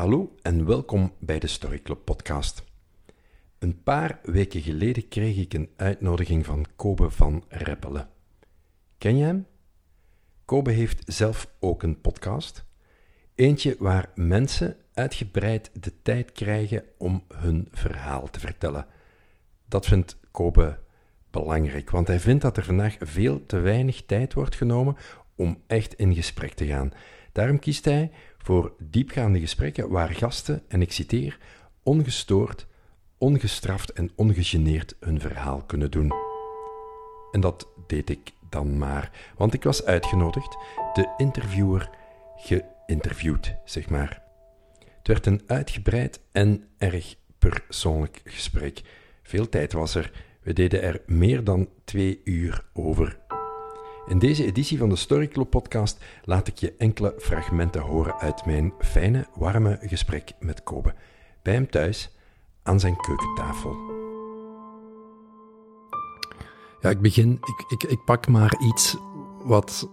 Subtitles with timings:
[0.00, 2.64] Hallo en welkom bij de Story Club podcast.
[3.58, 8.08] Een paar weken geleden kreeg ik een uitnodiging van Kobe van Reppelen.
[8.98, 9.46] Ken je hem?
[10.44, 12.64] Kobe heeft zelf ook een podcast.
[13.34, 18.86] Eentje waar mensen uitgebreid de tijd krijgen om hun verhaal te vertellen.
[19.68, 20.78] Dat vindt Kobe
[21.30, 24.96] belangrijk, want hij vindt dat er vandaag veel te weinig tijd wordt genomen
[25.34, 26.92] om echt in gesprek te gaan.
[27.32, 28.10] Daarom kiest hij
[28.42, 31.38] voor diepgaande gesprekken waar gasten, en ik citeer,
[31.82, 32.66] ongestoord,
[33.18, 36.12] ongestraft en ongegeneerd hun verhaal kunnen doen.
[37.32, 40.56] En dat deed ik dan maar, want ik was uitgenodigd,
[40.92, 41.90] de interviewer
[42.36, 44.22] geïnterviewd, zeg maar.
[44.78, 48.80] Het werd een uitgebreid en erg persoonlijk gesprek.
[49.22, 50.12] Veel tijd was er.
[50.42, 53.18] We deden er meer dan twee uur over.
[54.10, 58.44] In deze editie van de Story Club podcast laat ik je enkele fragmenten horen uit
[58.46, 60.94] mijn fijne, warme gesprek met Kobe.
[61.42, 62.16] Bij hem thuis,
[62.62, 63.76] aan zijn keukentafel.
[66.80, 68.96] Ja, ik begin, ik, ik, ik pak maar iets
[69.44, 69.88] wat,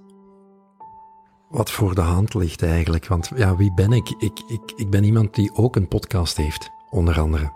[1.49, 3.07] wat voor de hand ligt eigenlijk.
[3.07, 4.09] Want ja, wie ben ik?
[4.09, 7.52] Ik, ik, ik ben iemand die ook een podcast heeft, onder andere.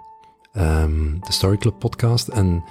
[0.54, 2.28] Um, de Story Club podcast.
[2.28, 2.64] En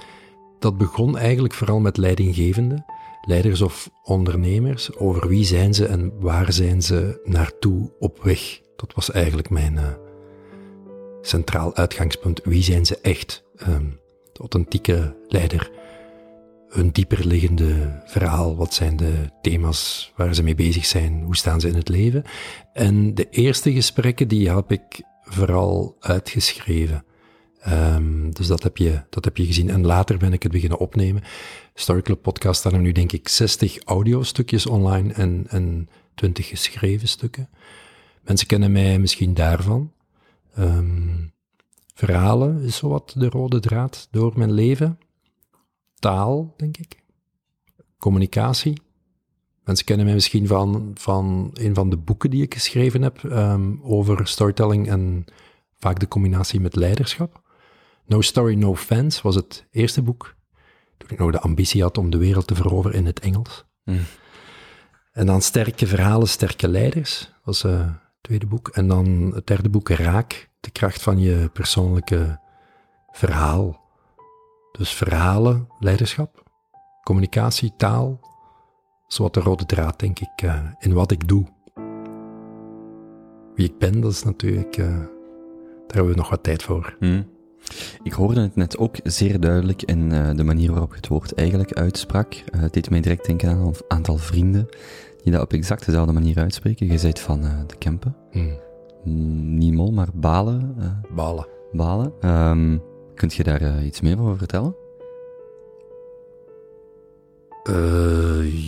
[0.58, 2.84] dat begon eigenlijk vooral met leidinggevenden
[3.20, 8.60] leiders of ondernemers, over wie zijn ze en waar zijn ze naartoe op weg.
[8.76, 9.88] Dat was eigenlijk mijn uh,
[11.20, 12.41] centraal uitgangspunt.
[12.44, 13.44] Wie zijn ze echt?
[13.68, 13.98] Um,
[14.32, 15.70] de authentieke leider.
[16.68, 18.56] Hun dieperliggende verhaal.
[18.56, 21.22] Wat zijn de thema's waar ze mee bezig zijn?
[21.22, 22.22] Hoe staan ze in het leven?
[22.72, 27.04] En de eerste gesprekken, die heb ik vooral uitgeschreven.
[27.69, 29.70] Um, dus dat heb, je, dat heb je gezien.
[29.70, 31.22] En later ben ik het beginnen opnemen.
[31.75, 37.48] Story Club podcast staan nu denk ik 60 audiostukjes online en, en 20 geschreven stukken.
[38.22, 39.92] Mensen kennen mij misschien daarvan.
[40.58, 41.33] Um,
[41.94, 44.98] verhalen is zowat de rode draad door mijn leven.
[45.98, 47.03] Taal, denk ik.
[47.98, 48.81] Communicatie.
[49.65, 53.81] Mensen kennen mij misschien van, van een van de boeken die ik geschreven heb um,
[53.82, 55.25] over storytelling en
[55.78, 57.42] vaak de combinatie met leiderschap.
[58.10, 60.34] No Story, No Fans was het eerste boek.
[60.97, 63.65] Toen ik nog de ambitie had om de wereld te veroveren in het Engels.
[63.84, 63.98] Mm.
[65.12, 68.69] En dan Sterke Verhalen, Sterke Leiders, was uh, het tweede boek.
[68.69, 72.41] En dan het derde boek, Raak, de kracht van je persoonlijke
[73.10, 73.81] verhaal.
[74.72, 76.42] Dus verhalen, leiderschap,
[77.03, 78.21] communicatie, taal,
[79.16, 81.47] wat de rode draad, denk ik, uh, in wat ik doe.
[83.54, 85.06] Wie ik ben, dat is natuurlijk, uh, daar
[85.87, 86.97] hebben we nog wat tijd voor.
[87.00, 87.38] Mm.
[88.03, 91.34] Ik hoorde het net ook zeer duidelijk in uh, de manier waarop je het woord
[91.34, 92.34] eigenlijk uitsprak.
[92.34, 94.69] Uh, het deed mij direct denken aan een aantal vrienden
[95.22, 96.87] die dat op exact dezelfde manier uitspreken.
[96.87, 98.16] Je zei van uh, de Kempen.
[98.32, 98.59] Mm.
[99.59, 100.76] Niet mol, maar Balen.
[101.15, 101.47] balen.
[101.72, 102.12] Balen.
[102.25, 102.82] Um,
[103.15, 104.75] kunt je daar iets meer over vertellen?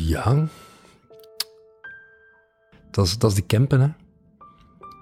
[0.06, 0.48] ja.
[2.90, 3.88] Dat is, dat is de Kempen, hè.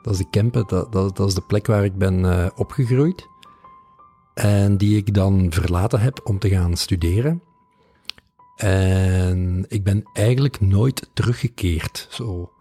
[0.02, 3.28] Dat is de Kempen, dat, dat, dat is de plek waar ik ben opgegroeid
[4.34, 7.42] en die ik dan verlaten heb om te gaan studeren.
[8.56, 12.06] En ik ben eigenlijk nooit teruggekeerd.
[12.10, 12.52] Zo,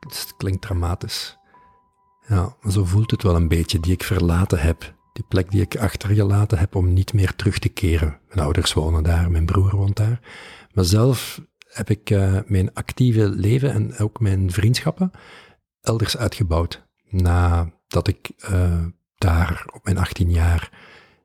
[0.00, 1.38] dat klinkt dramatisch.
[2.28, 4.94] Ja, maar zo voelt het wel een beetje, die ik verlaten heb.
[5.12, 8.18] Die plek die ik achtergelaten heb om niet meer terug te keren.
[8.28, 10.20] Mijn ouders wonen daar, mijn broer woont daar.
[10.72, 15.10] Maar zelf heb ik uh, mijn actieve leven en ook mijn vriendschappen
[15.80, 16.86] elders uitgebouwd.
[17.08, 18.84] Nadat ik uh,
[19.18, 20.70] daar op mijn 18 jaar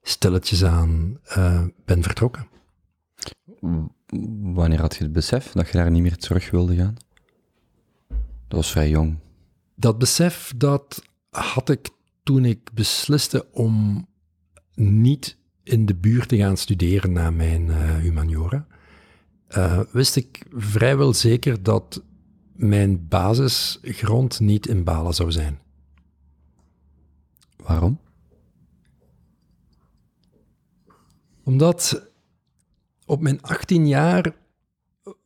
[0.02, 2.47] stilletjes aan uh, ben vertrokken.
[4.41, 6.96] Wanneer had je het besef dat je daar niet meer terug wilde gaan?
[8.47, 9.18] Dat was vrij jong.
[9.75, 11.90] Dat besef, dat had ik
[12.24, 14.08] toen ik besliste om
[14.73, 18.68] niet in de buurt te gaan studeren na mijn uh, humaniora.
[19.58, 22.03] Uh, wist ik vrijwel zeker dat
[22.53, 25.59] mijn basisgrond niet in Balen zou zijn.
[27.63, 27.99] Waarom?
[31.43, 32.09] Omdat
[33.05, 34.35] op mijn 18 jaar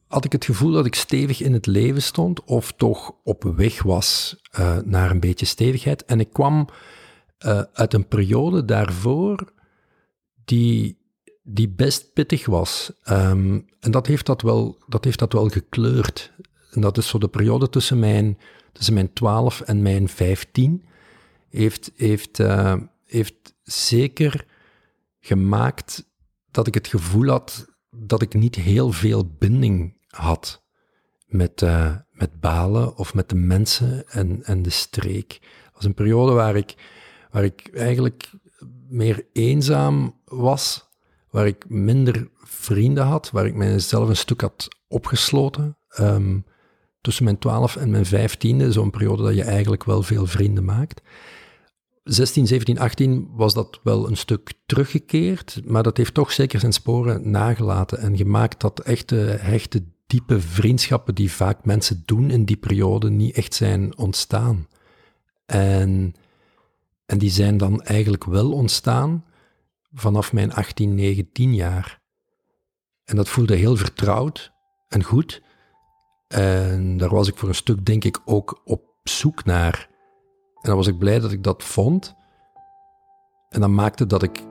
[0.08, 3.84] had ik het gevoel dat ik stevig in het leven stond, of toch op weg
[3.84, 6.06] was uh, naar een beetje stevigheid.
[6.06, 6.68] En ik kwam
[7.46, 9.54] uh, uit een periode daarvoor
[10.46, 10.98] die,
[11.44, 12.92] die best pittig was.
[13.10, 16.32] Um, en dat heeft dat, wel, dat heeft dat wel gekleurd.
[16.72, 18.38] En dat is zo de periode tussen mijn,
[18.72, 20.86] tussen mijn 12 en mijn 15
[21.50, 22.76] heeft, heeft, uh,
[23.06, 24.46] heeft zeker
[25.20, 26.10] gemaakt
[26.52, 30.64] dat ik het gevoel had dat ik niet heel veel binding had
[31.26, 35.40] met, uh, met Balen of met de mensen en, en de streek.
[35.74, 36.76] was een periode waar ik,
[37.32, 38.32] waar ik eigenlijk
[38.90, 40.90] meer eenzaam was,
[41.30, 45.78] waar ik minder vrienden had, waar ik mijzelf een stuk had opgesloten.
[45.90, 46.40] Ehm,
[47.02, 51.02] tussen mijn 12 en mijn 15e, zo'n periode dat je eigenlijk wel veel vrienden maakt.
[52.06, 56.74] 16, 17, 18 was dat wel een stuk teruggekeerd, maar dat heeft toch zeker zijn
[56.74, 62.58] sporen nagelaten en gemaakt dat echte, hechte, diepe vriendschappen die vaak mensen doen in die
[62.58, 64.68] periode niet echt zijn ontstaan.
[65.46, 66.16] En,
[67.06, 69.26] en die zijn dan eigenlijk wel ontstaan
[69.94, 72.02] vanaf mijn 18, 19 jaar.
[73.06, 74.52] En dat voelde heel vertrouwd
[74.88, 75.42] en goed.
[76.28, 79.94] En daar was ik voor een stuk, denk ik, ook op zoek naar.
[80.66, 82.16] En dan was ik blij dat ik dat vond.
[83.50, 84.44] En dat maakte dat ik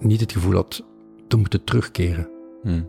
[0.00, 0.84] niet het gevoel had
[1.28, 2.28] te moeten terugkeren.
[2.62, 2.88] Hmm.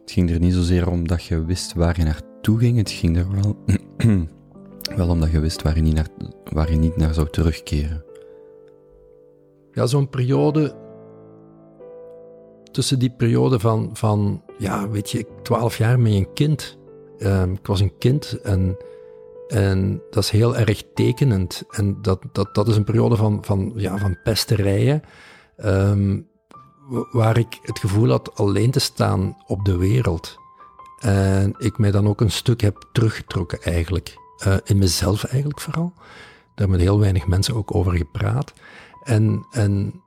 [0.00, 2.76] Het ging er niet zozeer om dat je wist waar je naartoe ging.
[2.76, 3.56] Het ging er wel,
[4.98, 6.08] wel omdat je wist waar je, niet naar,
[6.44, 8.04] waar je niet naar zou terugkeren.
[9.72, 10.74] Ja, zo'n periode.
[12.70, 16.78] Tussen die periode van, van ja, weet je, twaalf jaar met een kind.
[17.18, 18.76] Ehm, ik was een kind en,
[19.48, 21.62] en dat is heel erg tekenend.
[21.70, 25.02] En dat, dat, dat is een periode van, van, ja, van pesterijen,
[25.56, 26.20] ehm,
[27.12, 30.38] waar ik het gevoel had alleen te staan op de wereld.
[31.00, 34.16] En ik mij dan ook een stuk heb teruggetrokken eigenlijk.
[34.46, 35.92] Uh, in mezelf eigenlijk vooral.
[35.94, 38.52] Daar hebben heel weinig mensen ook over gepraat.
[39.02, 40.02] En, en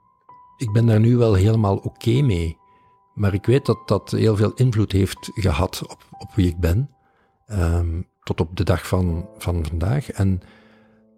[0.57, 2.57] ik ben daar nu wel helemaal oké mee.
[3.13, 6.89] Maar ik weet dat dat heel veel invloed heeft gehad op, op wie ik ben.
[7.51, 10.11] Um, tot op de dag van, van vandaag.
[10.11, 10.41] En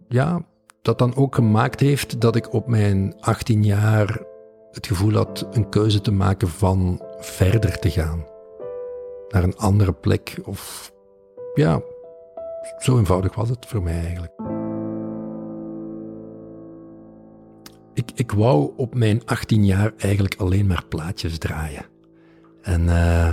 [0.07, 0.45] ja,
[0.81, 4.21] dat dan ook gemaakt heeft dat ik op mijn 18 jaar
[4.71, 8.25] het gevoel had een keuze te maken van verder te gaan.
[9.29, 10.39] Naar een andere plek.
[10.43, 10.91] Of
[11.53, 11.81] ja,
[12.77, 14.33] zo eenvoudig was het voor mij eigenlijk.
[17.93, 21.85] Ik, ik wou op mijn 18 jaar eigenlijk alleen maar plaatjes draaien.
[22.61, 23.31] En uh,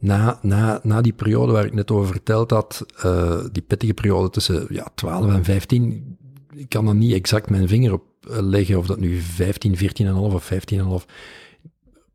[0.00, 4.30] na, na, na die periode waar ik net over verteld had, uh, die pittige periode
[4.30, 6.18] tussen ja, 12 en 15,
[6.54, 9.82] ik kan er niet exact mijn vinger op eh, leggen of dat nu 15, 14,5
[10.14, 11.06] of 15,5,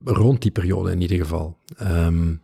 [0.03, 1.57] rond die periode in ieder geval.
[1.81, 2.41] Um,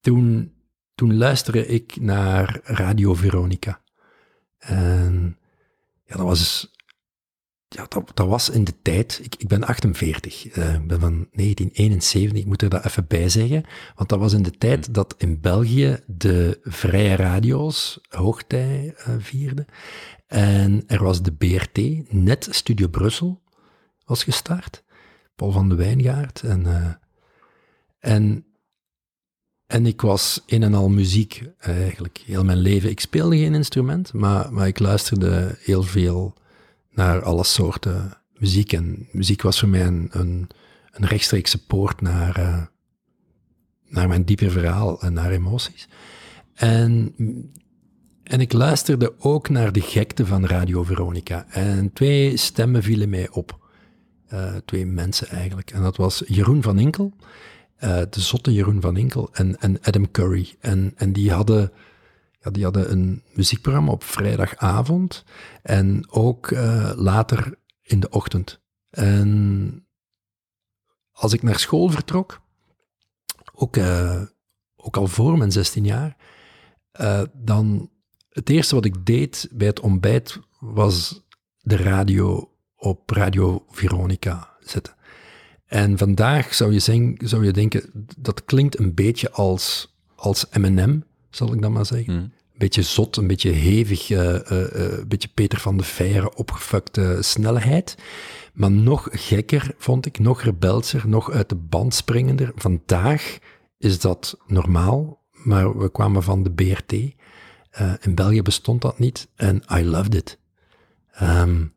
[0.00, 0.52] toen,
[0.94, 3.80] toen luisterde ik naar Radio Veronica.
[4.58, 5.36] En
[6.04, 6.72] ja, dat was
[7.72, 11.28] ja, dat, dat was in de tijd, ik, ik ben 48, uh, ik ben van
[11.32, 13.64] 1971, ik moet er dat even bij zeggen,
[13.94, 14.94] want dat was in de tijd hmm.
[14.94, 19.66] dat in België de vrije radio's hoogtij uh, vierden.
[20.26, 23.42] En er was de BRT, net Studio Brussel
[24.04, 24.84] was gestart,
[25.36, 26.42] Paul van de Wijngaard.
[26.42, 26.88] En, uh,
[27.98, 28.44] en,
[29.66, 32.90] en ik was in en al muziek eigenlijk, heel mijn leven.
[32.90, 36.34] Ik speelde geen instrument, maar, maar ik luisterde heel veel
[36.92, 38.72] naar alle soorten muziek.
[38.72, 40.48] En muziek was voor mij een, een,
[40.90, 42.62] een rechtstreekse poort naar, uh,
[43.88, 45.88] naar mijn dieper verhaal en naar emoties.
[46.54, 47.14] En,
[48.22, 51.46] en ik luisterde ook naar de gekte van Radio Veronica.
[51.48, 53.60] En twee stemmen vielen mij op.
[54.32, 55.70] Uh, twee mensen eigenlijk.
[55.70, 57.12] En dat was Jeroen van Inkel,
[57.84, 60.54] uh, de zotte Jeroen van Inkel, en, en Adam Curry.
[60.60, 61.72] En, en die hadden
[62.50, 65.24] die hadden een muziekprogramma op vrijdagavond
[65.62, 68.60] en ook uh, later in de ochtend.
[68.90, 69.86] En
[71.12, 72.40] als ik naar school vertrok,
[73.52, 74.22] ook, uh,
[74.76, 76.16] ook al voor mijn 16 jaar,
[77.00, 77.90] uh, dan
[78.28, 81.22] het eerste wat ik deed bij het ontbijt was
[81.58, 84.94] de radio op Radio Veronica zetten.
[85.66, 91.02] En vandaag zou je, zing, zou je denken, dat klinkt een beetje als, als M&M,
[91.36, 92.12] zal ik dan maar zeggen.
[92.12, 92.22] Hmm.
[92.22, 97.18] Een beetje zot, een beetje hevig, uh, uh, een beetje Peter van de Veire opgefukte
[97.20, 97.96] snelheid.
[98.52, 102.52] Maar nog gekker vond ik, nog rebelser, nog uit de band springender.
[102.54, 103.38] Vandaag
[103.78, 106.92] is dat normaal, maar we kwamen van de BRT.
[106.92, 110.38] Uh, in België bestond dat niet en I loved it.
[111.22, 111.74] Um,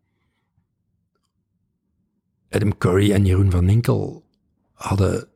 [2.50, 4.26] Adam Curry en Jeroen van Ninkel
[4.74, 5.28] hadden,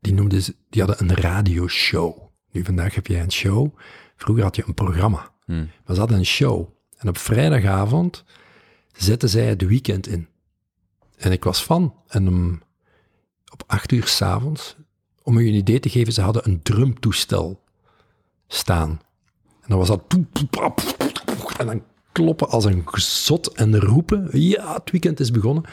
[0.00, 2.25] die noemden ze, die hadden een radioshow.
[2.56, 3.78] Nu, vandaag heb jij een show.
[4.16, 5.30] Vroeger had je een programma.
[5.44, 5.70] Hmm.
[5.84, 6.68] Maar ze hadden een show.
[6.96, 8.24] En op vrijdagavond
[8.92, 10.28] zetten zij het weekend in.
[11.16, 11.94] En ik was van.
[12.08, 12.62] En
[13.52, 14.76] op acht uur s'avonds,
[15.22, 17.62] om je een idee te geven, ze hadden een drumtoestel
[18.48, 18.90] staan.
[19.60, 20.02] En dan was dat...
[21.58, 21.82] En dan
[22.12, 24.28] kloppen als een zot en roepen.
[24.32, 25.64] Ja, het weekend is begonnen.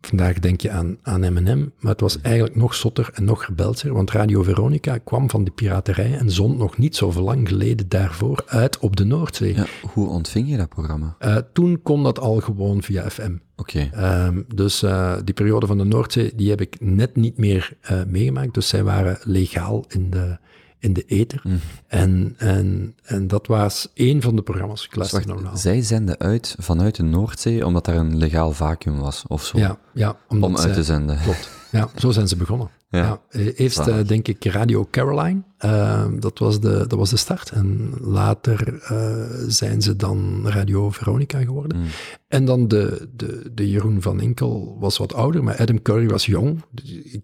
[0.00, 3.92] Vandaag denk je aan, aan M&M, maar het was eigenlijk nog zotter en nog rebelser,
[3.92, 8.42] want Radio Veronica kwam van de piraterij en zond nog niet zo lang geleden daarvoor
[8.46, 9.54] uit op de Noordzee.
[9.54, 11.16] Ja, hoe ontving je dat programma?
[11.20, 13.36] Uh, toen kon dat al gewoon via FM.
[13.56, 13.88] Oké.
[13.90, 14.26] Okay.
[14.26, 18.00] Um, dus uh, die periode van de Noordzee, die heb ik net niet meer uh,
[18.06, 20.38] meegemaakt, dus zij waren legaal in de,
[20.78, 21.40] in de ether.
[21.44, 21.60] Mm.
[21.86, 24.84] En, en, en dat was één van de programma's.
[24.84, 29.24] Ik dus wacht, zij zenden uit vanuit de Noordzee omdat er een legaal vacuüm was,
[29.26, 29.58] of zo?
[29.58, 31.18] Ja, ja om uit te zenden.
[31.18, 31.50] Klopt.
[31.70, 32.70] Ja, zo zijn ze begonnen.
[32.90, 33.20] Ja.
[33.30, 37.50] ja eerst uh, denk ik Radio Caroline, uh, dat, was de, dat was de start.
[37.50, 41.78] En later uh, zijn ze dan Radio Veronica geworden.
[41.78, 41.84] Mm.
[42.28, 46.26] En dan de, de, de Jeroen van Inkel was wat ouder, maar Adam Curry was
[46.26, 46.62] jong.
[47.04, 47.22] Ik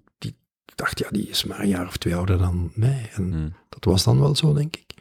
[0.74, 3.10] dacht, ja, die is maar een jaar of twee ouder dan mij.
[3.14, 3.52] En Hmm.
[3.68, 4.94] dat was dan wel zo, denk ik.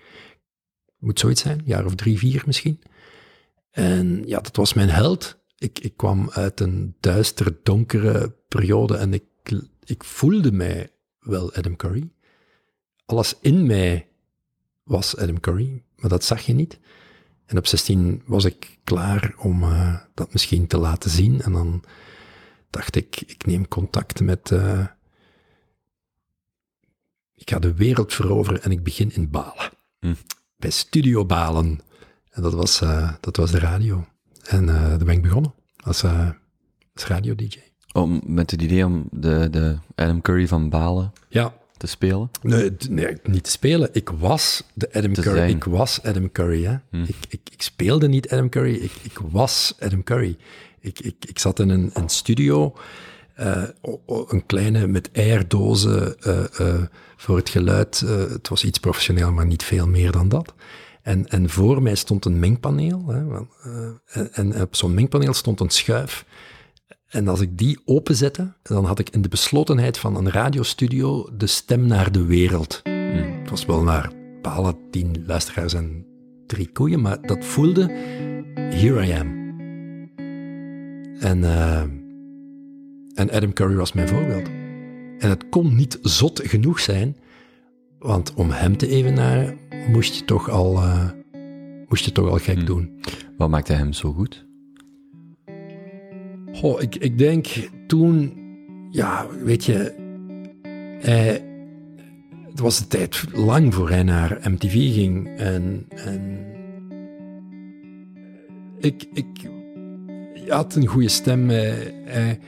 [0.97, 2.81] Moet zoiets zijn, een jaar of drie, vier misschien.
[3.71, 5.41] En ja, dat was mijn held.
[5.57, 9.23] Ik, ik kwam uit een duistere, donkere periode en ik,
[9.83, 12.11] ik voelde mij wel Adam Curry.
[13.05, 14.07] Alles in mij
[14.83, 16.79] was Adam Curry, maar dat zag je niet.
[17.45, 21.41] En op 16 was ik klaar om uh, dat misschien te laten zien.
[21.41, 21.83] En dan
[22.69, 24.51] dacht ik, ik neem contact met...
[24.51, 24.85] Uh,
[27.35, 29.69] ik ga de wereld veroveren en ik begin in Balen.
[29.99, 30.13] Hm.
[30.57, 31.79] Bij Studio Balen.
[32.29, 34.05] En dat was, uh, dat was de radio.
[34.43, 36.29] En uh, daar ben ik begonnen als, uh,
[36.93, 37.57] als radio-dj.
[37.91, 41.53] Om, met het idee om de, de Adam Curry van Balen ja.
[41.77, 42.31] te spelen?
[42.41, 43.89] Nee, nee, niet te spelen.
[43.91, 45.37] Ik was de Adam Te Curry.
[45.37, 45.49] zijn.
[45.49, 46.63] Ik was Adam Curry.
[46.65, 46.75] Hè?
[46.89, 47.03] Hm.
[47.03, 50.37] Ik, ik, ik speelde niet Adam Curry, ik, ik was Adam Curry.
[50.79, 52.75] Ik, ik, ik zat in een, een studio,
[53.39, 53.63] uh,
[54.27, 56.81] een kleine met eierdozen uh, uh,
[57.15, 57.99] voor het geluid.
[58.29, 60.53] het was iets professioneel, maar niet veel meer dan dat.
[61.01, 63.07] En, en voor mij stond een mengpaneel.
[63.07, 63.41] Hè,
[64.05, 66.25] en, en op zo'n mengpaneel stond een schuif.
[67.07, 71.47] En als ik die openzette, dan had ik in de beslotenheid van een radiostudio de
[71.47, 72.81] stem naar de wereld.
[72.83, 73.39] Mm.
[73.41, 74.11] Het was wel naar
[74.41, 76.05] balen, tien luisteraars en
[76.47, 77.91] drie koeien, maar dat voelde,
[78.55, 79.41] here I am.
[81.19, 81.43] En,
[83.13, 84.47] en Adam Curry was mijn voorbeeld.
[85.19, 87.15] En het kon niet zot genoeg zijn,
[87.99, 91.09] want om hem te evenaren moest je toch al, uh,
[91.87, 92.65] moest je toch al gek Mm.
[92.65, 92.99] doen.
[93.37, 94.45] Wat maakte hem zo goed?
[96.53, 97.47] Goh, ik, ik denk
[97.87, 98.33] toen,
[98.91, 99.93] ja, weet je,
[100.99, 101.45] hij,
[102.49, 105.37] het was de tijd lang voor hij naar MTV ging.
[105.37, 106.45] En, en
[108.79, 109.27] ik, ik
[110.33, 111.49] hij had een goede stem.
[111.49, 112.39] Hij, hij,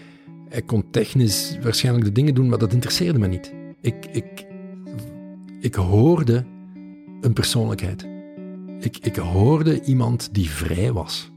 [0.50, 3.54] hij, kon technisch waarschijnlijk de dingen doen, maar dat interesseerde me niet.
[3.82, 4.46] Ik, ik,
[5.60, 6.46] ik hoorde
[7.22, 8.08] een persoonlijkheid.
[8.80, 11.34] Ik, ik hoorde iemand die vrij was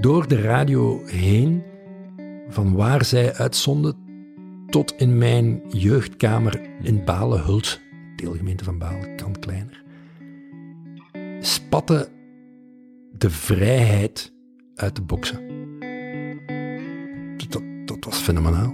[0.00, 1.62] door de radio heen,
[2.48, 3.96] van waar zij uitzonden,
[4.66, 7.80] tot in mijn jeugdkamer in Balen-Hult,
[8.16, 9.84] deelgemeente van Balen, kan kleiner,
[11.40, 12.08] spatte
[13.18, 14.32] de vrijheid
[14.74, 15.49] uit de boksen.
[18.00, 18.72] Dat was fenomenaal.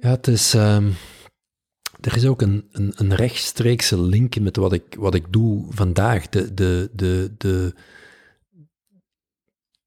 [0.00, 0.54] Ja, het is...
[0.54, 0.94] Um
[2.00, 6.28] er is ook een, een, een, rechtstreekse link met wat ik, wat ik doe vandaag.
[6.28, 7.74] De, de, de, de,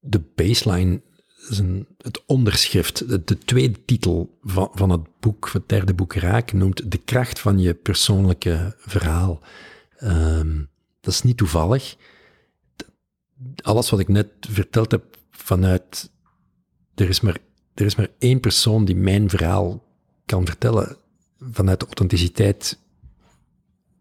[0.00, 1.00] de baseline
[1.48, 6.14] is een, het onderschrift, de, de, tweede titel van, van het boek, het derde boek
[6.14, 9.40] Raak, noemt De kracht van je persoonlijke verhaal.
[10.02, 10.68] Um,
[11.00, 11.96] dat is niet toevallig.
[13.62, 16.10] Alles wat ik net verteld heb vanuit.
[16.94, 17.38] Er is maar,
[17.74, 19.84] er is maar één persoon die mijn verhaal
[20.26, 20.96] kan vertellen
[21.38, 22.78] vanuit de authenticiteit.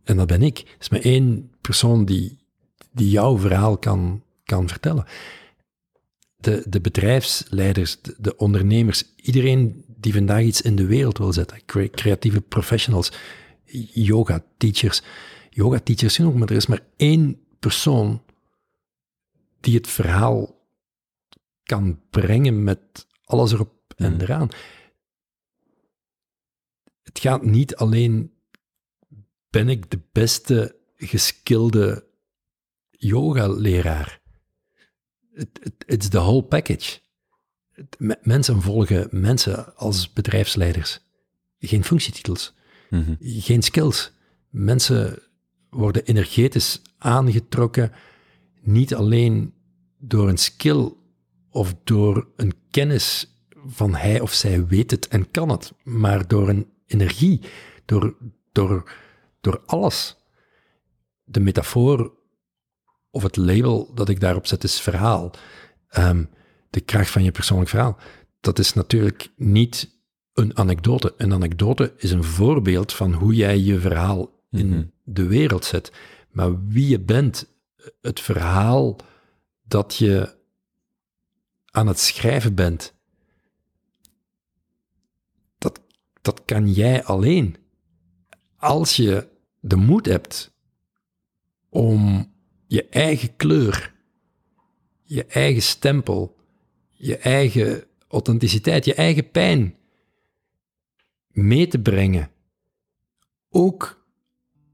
[0.04, 0.60] En dat ben ik.
[0.60, 2.38] Er is maar één persoon die,
[2.92, 5.06] die jouw verhaal kan, kan vertellen.
[6.38, 11.66] De, de bedrijfsleiders, de, de ondernemers, iedereen die vandaag iets in de wereld wil zetten,
[11.92, 13.12] creatieve professionals,
[13.94, 15.02] yoga teachers,
[15.50, 18.22] yoga teachers genoeg, maar er is maar één persoon
[19.62, 20.60] die het verhaal
[21.64, 24.50] kan brengen met alles erop en eraan
[27.12, 28.32] het gaat niet alleen,
[29.50, 32.08] ben ik de beste geskilde
[32.90, 34.22] yoga-leraar.
[35.34, 37.00] Het is de whole package.
[38.22, 41.00] Mensen volgen mensen als bedrijfsleiders.
[41.60, 42.54] Geen functietitels,
[42.90, 43.18] mm -hmm.
[43.20, 44.12] geen skills.
[44.50, 45.20] Mensen
[45.70, 47.92] worden energetisch aangetrokken,
[48.62, 49.54] niet alleen
[49.98, 50.92] door een skill
[51.50, 56.50] of door een kennis van hij of zij weet het en kan het, maar door
[56.50, 57.42] een energie,
[57.86, 58.16] door,
[58.52, 58.92] door,
[59.42, 60.16] door alles.
[61.24, 62.14] De metafoor
[63.10, 65.32] of het label dat ik daarop zet is verhaal.
[65.88, 66.24] Ehm,
[66.70, 67.98] de kracht van je persoonlijk verhaal.
[68.40, 70.00] Dat is natuurlijk niet
[70.34, 71.14] een anekdote.
[71.18, 74.84] Een anekdote is een voorbeeld van hoe jij je verhaal in Mhm.
[75.04, 75.92] de wereld zet.
[76.32, 77.51] Maar wie je bent,
[78.02, 78.96] het verhaal
[79.64, 80.40] dat je
[81.66, 82.94] aan het schrijven bent,
[85.58, 85.82] dat,
[86.22, 87.56] dat kan jij alleen.
[88.56, 89.28] Als je
[89.60, 90.54] de moed hebt
[91.70, 92.32] om
[92.68, 93.94] je eigen kleur,
[95.04, 96.38] je eigen stempel,
[96.90, 99.76] je eigen authenticiteit, je eigen pijn
[101.28, 102.32] mee te brengen,
[103.50, 104.06] ook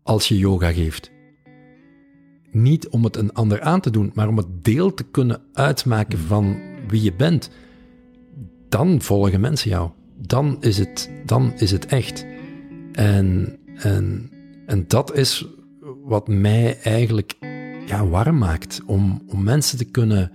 [0.03, 1.15] als je yoga geeft.
[2.51, 6.19] Niet om het een ander aan te doen, maar om het deel te kunnen uitmaken
[6.19, 7.49] van wie je bent.
[8.69, 9.89] Dan volgen mensen jou.
[10.27, 12.25] Dan is het, dan is het echt.
[12.91, 14.31] En, en,
[14.65, 15.47] en dat is
[16.03, 17.33] wat mij eigenlijk
[17.85, 18.81] ja, warm maakt.
[18.85, 20.31] Om, om mensen te kunnen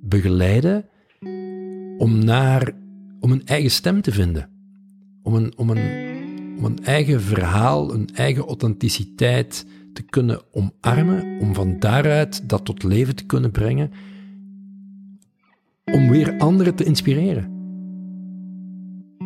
[0.00, 0.84] begeleiden
[1.98, 2.72] om, naar,
[3.20, 4.50] om een eigen stem te vinden.
[5.22, 9.66] Om een, om, een, om een eigen verhaal, een eigen authenticiteit
[9.98, 11.40] te kunnen omarmen.
[11.40, 13.90] Om van daaruit dat tot leven te kunnen brengen.
[15.84, 17.50] Om weer anderen te inspireren.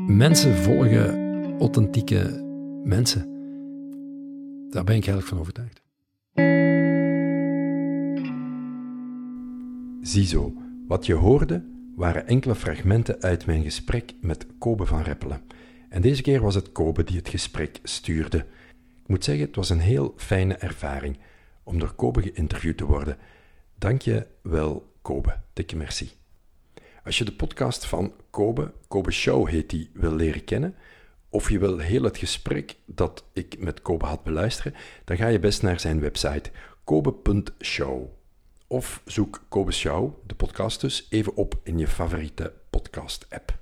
[0.07, 2.45] Mensen volgen authentieke
[2.85, 3.21] mensen.
[4.71, 5.83] Daar ben ik eigenlijk van overtuigd.
[10.01, 10.55] Ziezo,
[10.89, 11.65] wat je hoorde
[11.97, 15.41] waren enkele fragmenten uit mijn gesprek met Kobe van Reppelen.
[15.89, 18.47] En deze keer was het Kobe die het gesprek stuurde.
[19.03, 21.19] Ik moet zeggen, het was een heel fijne ervaring
[21.63, 23.19] om door Kobe geïnterviewd te worden.
[23.79, 25.41] Dank je wel, Kobe.
[25.53, 26.11] Dikke merci.
[27.05, 30.75] Als je de podcast van Kobe, Kobe Show heet die, wil leren kennen,
[31.29, 35.39] of je wil heel het gesprek dat ik met Kobe had beluisteren, dan ga je
[35.39, 36.51] best naar zijn website
[36.85, 38.09] kobe.show.
[38.67, 43.59] Of zoek Kobe Show, de podcast dus, even op in je favoriete podcast-app.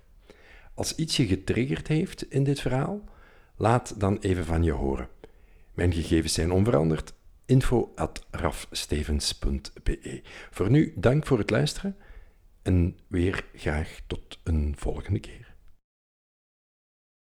[0.75, 3.05] Als iets je getriggerd heeft in dit verhaal,
[3.57, 5.09] laat dan even van je horen.
[5.75, 7.13] Mijn gegevens zijn onveranderd.
[7.47, 10.23] info at rafstevens.be.
[10.51, 11.97] Voor nu, dank voor het luisteren
[12.63, 15.50] en weer graag tot een volgende keer.